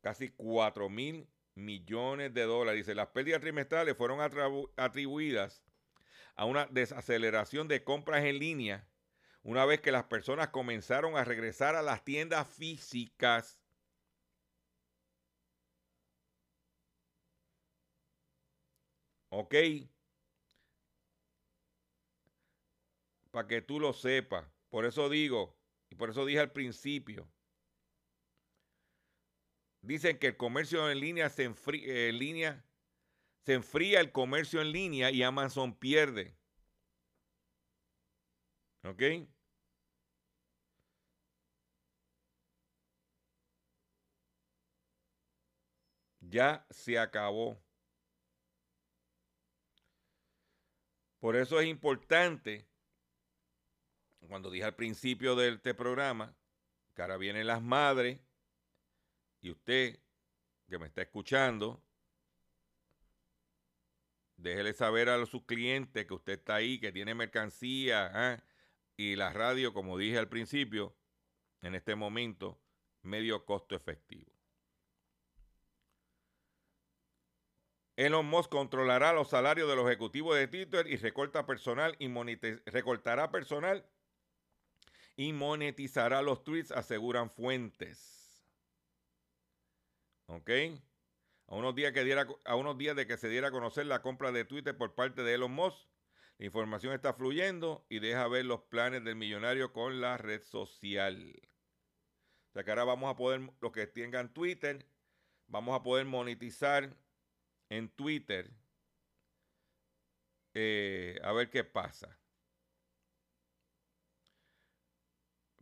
[0.02, 2.84] Casi 4 mil millones de dólares.
[2.84, 4.20] Dice, las pérdidas trimestrales fueron
[4.76, 5.64] atribuidas
[6.34, 8.86] a una desaceleración de compras en línea
[9.42, 13.58] una vez que las personas comenzaron a regresar a las tiendas físicas.
[19.32, 19.54] ¿Ok?
[23.30, 24.46] Para que tú lo sepas.
[24.68, 25.58] Por eso digo,
[25.90, 27.32] y por eso dije al principio,
[29.82, 32.66] dicen que el comercio en línea se enfría, en línea,
[33.46, 36.38] se enfría el comercio en línea y Amazon pierde.
[38.84, 39.02] ¿Ok?
[46.22, 47.61] Ya se acabó.
[51.22, 52.66] Por eso es importante,
[54.26, 56.34] cuando dije al principio de este programa,
[56.96, 58.18] que ahora vienen las madres,
[59.40, 60.00] y usted
[60.68, 61.80] que me está escuchando,
[64.36, 68.44] déjele saber a sus clientes que usted está ahí, que tiene mercancía ¿ah?
[68.96, 70.92] y la radio, como dije al principio,
[71.60, 72.58] en este momento,
[73.02, 74.31] medio costo efectivo.
[78.06, 82.08] Elon Musk controlará los salarios de los ejecutivos de Twitter y recorta personal y
[82.66, 83.86] recortará personal
[85.14, 88.44] y monetizará los tweets, aseguran fuentes.
[90.26, 90.50] ¿Ok?
[91.46, 94.02] A unos, días que diera, a unos días de que se diera a conocer la
[94.02, 95.86] compra de Twitter por parte de Elon Musk,
[96.38, 101.40] la información está fluyendo y deja ver los planes del millonario con la red social.
[102.48, 104.88] O sea que ahora vamos a poder, los que tengan Twitter,
[105.46, 106.96] vamos a poder monetizar
[107.72, 108.50] en Twitter
[110.54, 112.18] eh, a ver qué pasa.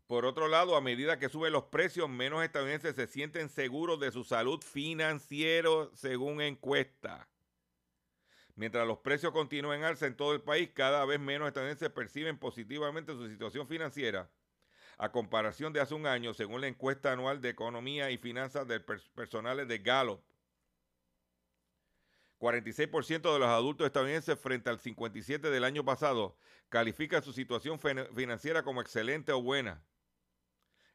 [0.09, 4.11] Por otro lado, a medida que suben los precios, menos estadounidenses se sienten seguros de
[4.11, 7.29] su salud financiera, según encuesta.
[8.57, 12.39] Mientras los precios continúan en alza en todo el país, cada vez menos estadounidenses perciben
[12.39, 14.29] positivamente su situación financiera,
[14.99, 18.81] a comparación de hace un año, según la encuesta anual de Economía y Finanzas de
[18.81, 20.21] personales de Gallup.
[22.41, 26.36] 46% de los adultos estadounidenses frente al 57% del año pasado
[26.70, 29.84] califican su situación financiera como excelente o buena.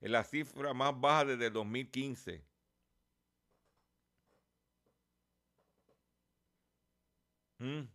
[0.01, 2.43] Es la cifra más baja desde el 2015.
[7.59, 7.87] Mm.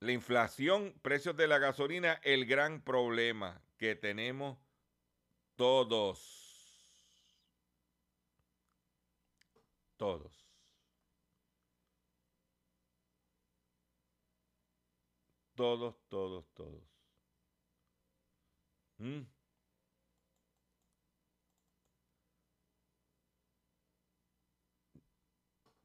[0.00, 4.56] La inflación, precios de la gasolina, el gran problema que tenemos
[5.56, 6.47] todos.
[9.98, 10.32] Todos.
[15.54, 16.82] Todos, todos, todos.
[18.98, 19.22] ¿Mm?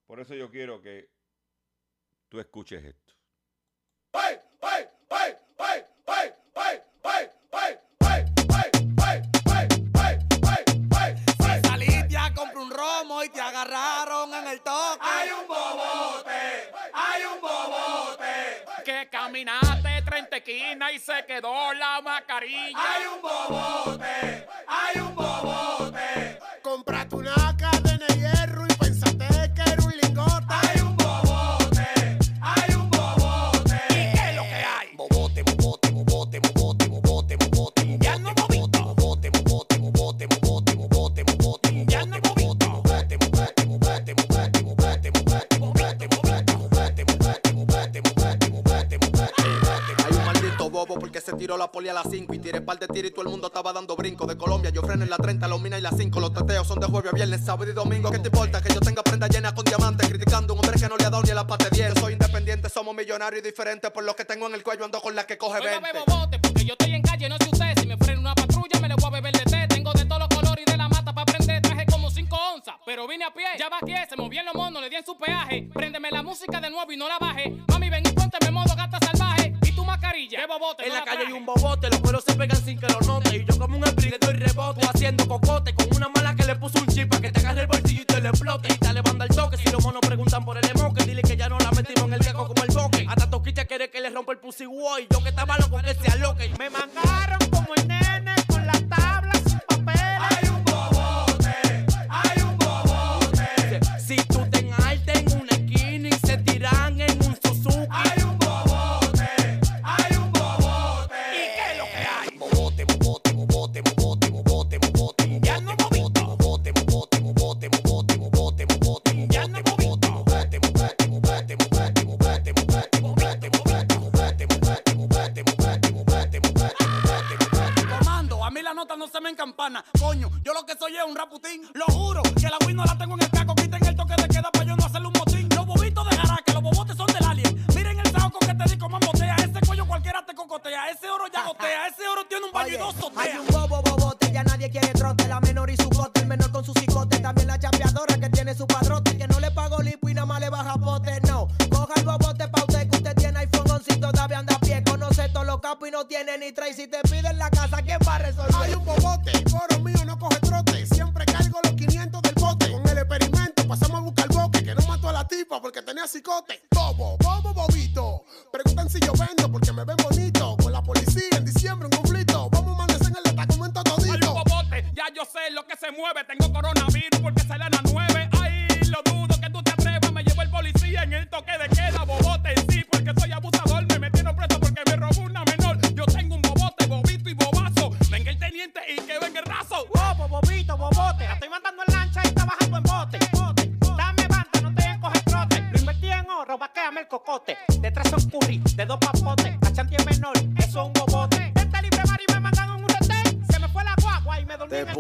[0.06, 1.10] Por eso yo quiero que
[2.30, 3.16] tú escuches esto.
[14.66, 18.64] Hay un bobote, hay un bobote.
[18.86, 22.78] Que caminaste 30 esquinas y se quedó la mascarilla.
[22.78, 26.33] Hay un bobote, hay un bobote.
[51.34, 53.30] Se tiró la poli a las 5 y tiré par de tiro y todo el
[53.30, 54.26] mundo estaba dando brinco.
[54.26, 56.20] De Colombia yo freno en la 30, los mina y las 5.
[56.20, 58.12] Los teteos son de jueves a viernes, sábado y domingo.
[58.12, 60.08] ¿Qué te importa que yo tenga prenda llena con diamantes?
[60.08, 61.96] Criticando a un hombre que no le ha dado ni a la parte 10.
[61.96, 63.90] Yo soy independiente, somos millonarios y diferentes.
[63.92, 65.92] Por lo que tengo en el cuello ando con la que coge Oiga, 20.
[65.92, 67.80] bebo bote, porque yo estoy en calle, no sé usted.
[67.80, 69.68] Si me frena una patrulla, me le voy a beber de té.
[69.68, 71.62] Tengo de todos los colores y de la mata para prender.
[71.62, 73.46] Traje como 5 onzas, pero vine a pie.
[73.58, 75.70] Ya vaqué, se movían los monos, le di en su peaje.
[75.74, 77.56] Préndeme la música de nuevo y no la baje.
[77.70, 79.54] Mami, ven y pónteme modo gata salvaje.
[79.94, 83.00] Mascarilla, En no la calle hay un bobote, los cueros se pegan sin que lo
[83.02, 83.38] note.
[83.38, 84.82] Y yo como un spring le doy rebote.
[84.82, 87.62] Tú haciendo cocote con una mala que le puso un chip para que te agarre
[87.62, 88.74] el bolsillo y te lo explote.
[88.74, 89.58] Y te levanta el toque.
[89.58, 92.20] Si los monos preguntan por el emoque, dile que ya no la metimos en el
[92.22, 93.06] viejo como el boque.
[93.08, 95.06] Hasta Toquilla quiere que le rompa el pussy boy.
[95.12, 96.50] Yo que estaba loco que se aloque.
[96.58, 98.03] Me mangaron como el nene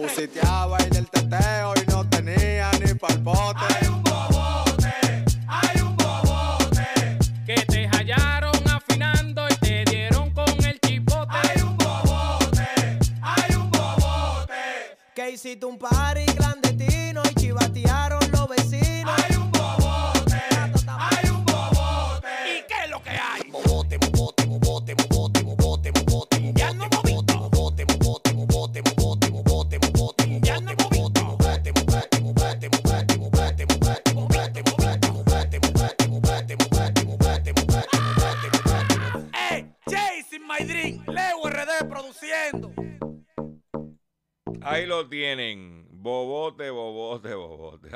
[0.03, 3.65] pusiteaba en el teteo y no tenía ni palpote.
[3.69, 4.93] Hay un bobote,
[5.47, 7.17] hay un bobote.
[7.45, 11.31] Que te hallaron afinando y te dieron con el chipote.
[11.31, 14.53] Hay un bobote, hay un bobote.
[15.15, 16.12] Que hiciste un party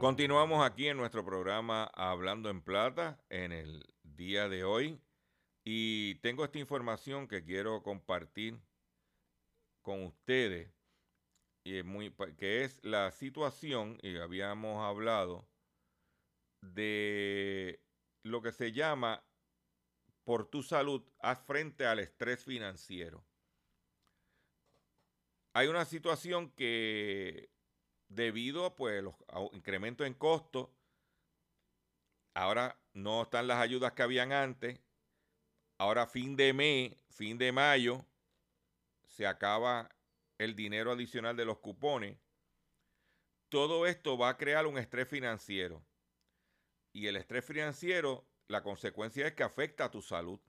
[0.00, 4.98] Continuamos aquí en nuestro programa Hablando en Plata en el día de hoy
[5.62, 8.58] y tengo esta información que quiero compartir
[9.82, 10.72] con ustedes
[11.64, 15.46] y es muy, que es la situación, y habíamos hablado,
[16.62, 17.84] de
[18.24, 19.22] lo que se llama
[20.24, 23.22] por tu salud, haz frente al estrés financiero.
[25.54, 27.49] Hay una situación que
[28.10, 29.14] debido a pues, los
[29.52, 30.68] incrementos en costos.
[32.34, 34.78] Ahora no están las ayudas que habían antes.
[35.78, 38.04] Ahora fin de mes, fin de mayo,
[39.08, 39.88] se acaba
[40.36, 42.18] el dinero adicional de los cupones.
[43.48, 45.82] Todo esto va a crear un estrés financiero.
[46.92, 50.40] Y el estrés financiero, la consecuencia es que afecta a tu salud.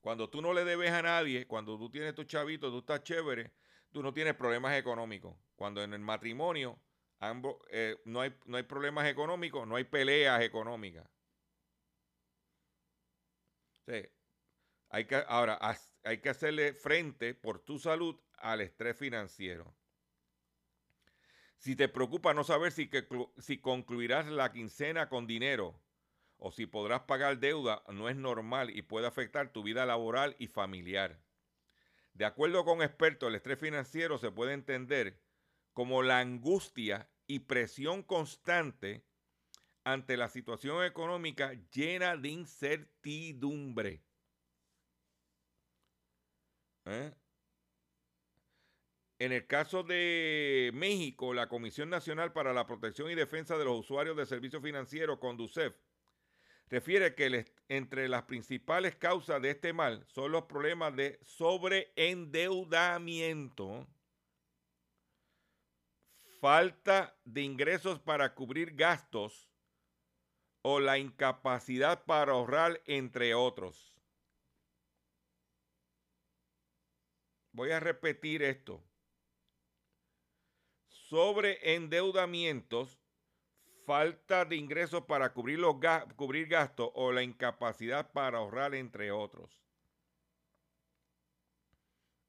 [0.00, 3.52] Cuando tú no le debes a nadie, cuando tú tienes tu chavito, tú estás chévere,
[3.92, 5.36] tú no tienes problemas económicos.
[5.54, 6.80] Cuando en el matrimonio
[7.18, 11.08] ambos, eh, no, hay, no hay problemas económicos, no hay peleas económicas.
[14.90, 15.58] hay que, ahora,
[16.02, 19.76] hay que hacerle frente por tu salud al estrés financiero.
[21.58, 23.08] Si te preocupa no saber si, que,
[23.38, 25.82] si concluirás la quincena con dinero
[26.36, 30.48] o si podrás pagar deuda, no es normal y puede afectar tu vida laboral y
[30.48, 31.25] familiar.
[32.16, 35.20] De acuerdo con expertos, el estrés financiero se puede entender
[35.74, 39.04] como la angustia y presión constante
[39.84, 44.02] ante la situación económica llena de incertidumbre.
[46.86, 47.12] ¿Eh?
[49.18, 53.80] En el caso de México, la Comisión Nacional para la Protección y Defensa de los
[53.80, 55.76] Usuarios de Servicios Financieros, CONDUCEF,
[56.68, 63.86] refiere que entre las principales causas de este mal son los problemas de sobreendeudamiento,
[66.40, 69.48] falta de ingresos para cubrir gastos
[70.62, 73.94] o la incapacidad para ahorrar, entre otros.
[77.52, 78.82] Voy a repetir esto.
[80.88, 82.98] Sobreendeudamientos
[83.86, 85.76] falta de ingresos para cubrir, los
[86.16, 89.62] cubrir gastos o la incapacidad para ahorrar, entre otros.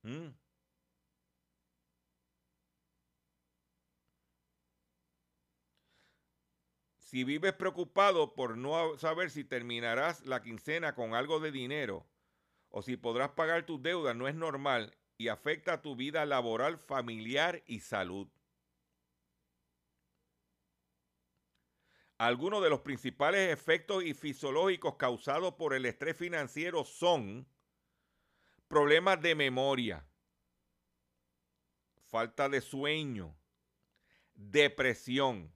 [0.03, 0.29] Mm.
[6.99, 12.05] Si vives preocupado por no saber si terminarás la quincena con algo de dinero
[12.69, 16.77] o si podrás pagar tus deudas, no es normal y afecta a tu vida laboral,
[16.77, 18.27] familiar y salud.
[22.17, 27.47] Algunos de los principales efectos y fisiológicos causados por el estrés financiero son
[28.67, 30.03] problemas de memoria,
[32.07, 33.37] falta de sueño,
[34.33, 35.53] depresión.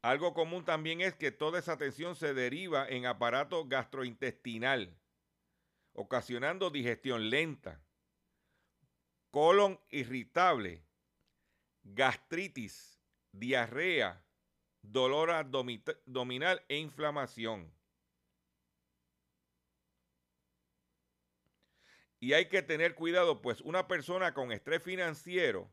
[0.00, 4.96] Algo común también es que toda esa tensión se deriva en aparato gastrointestinal,
[5.92, 7.82] ocasionando digestión lenta,
[9.30, 10.82] colon irritable,
[11.82, 12.98] gastritis,
[13.32, 14.25] diarrea,
[14.92, 17.72] dolor abdominal e inflamación.
[22.18, 25.70] Y hay que tener cuidado, pues una persona con estrés financiero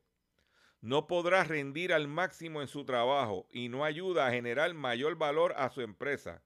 [0.81, 5.53] no podrá rendir al máximo en su trabajo y no ayuda a generar mayor valor
[5.55, 6.43] a su empresa,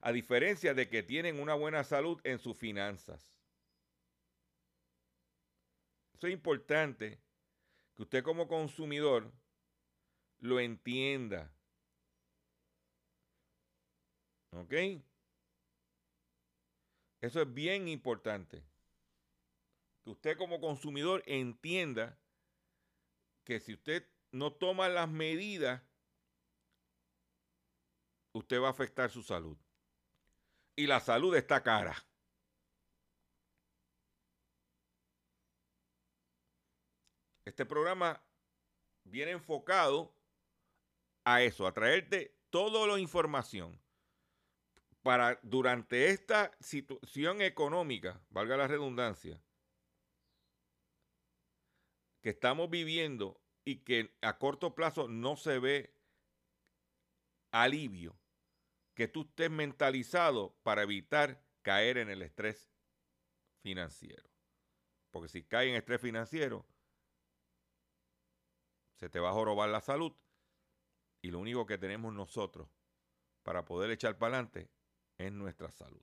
[0.00, 3.40] a diferencia de que tienen una buena salud en sus finanzas.
[6.14, 7.20] Eso es importante
[7.94, 9.32] que usted como consumidor
[10.40, 11.55] lo entienda.
[14.56, 14.72] ¿Ok?
[17.20, 18.64] Eso es bien importante.
[20.02, 22.18] Que usted como consumidor entienda
[23.44, 25.82] que si usted no toma las medidas,
[28.32, 29.58] usted va a afectar su salud.
[30.74, 31.94] Y la salud está cara.
[37.44, 38.22] Este programa
[39.04, 40.14] viene enfocado
[41.24, 43.85] a eso, a traerte toda la información
[45.06, 49.40] para durante esta situación económica, valga la redundancia,
[52.20, 55.94] que estamos viviendo y que a corto plazo no se ve
[57.52, 58.18] alivio,
[58.94, 62.68] que tú estés mentalizado para evitar caer en el estrés
[63.62, 64.28] financiero.
[65.12, 66.66] Porque si cae en estrés financiero,
[68.96, 70.12] se te va a jorobar la salud
[71.22, 72.68] y lo único que tenemos nosotros
[73.44, 74.75] para poder echar para adelante
[75.18, 76.02] es nuestra salud.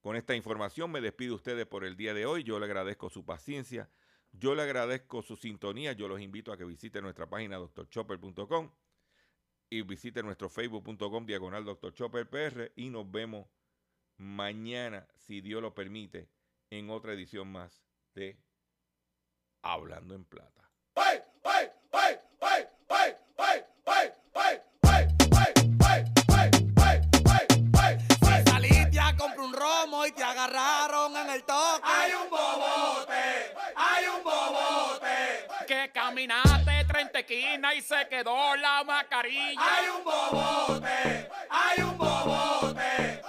[0.00, 2.42] Con esta información me despido ustedes por el día de hoy.
[2.42, 3.88] Yo le agradezco su paciencia,
[4.32, 5.92] yo le agradezco su sintonía.
[5.92, 8.70] Yo los invito a que visiten nuestra página doctorchopper.com
[9.70, 13.48] y visiten nuestro facebook.com diagonal doctorchopperpr y nos vemos
[14.18, 16.28] mañana, si Dios lo permite,
[16.70, 17.82] en otra edición más
[18.14, 18.38] de
[19.62, 20.70] Hablando en Plata.
[37.22, 39.60] Caminaste 30 esquinas y se quedó la mascarilla.
[39.60, 43.21] Hay un bobote, hay un bobote.